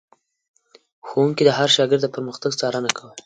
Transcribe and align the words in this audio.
ښوونکي 1.07 1.43
د 1.45 1.49
هر 1.57 1.69
شاګرد 1.75 2.11
پرمختګ 2.15 2.51
څارنه 2.59 2.89
کوله. 2.97 3.13